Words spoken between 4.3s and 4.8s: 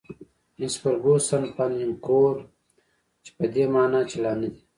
نه دي.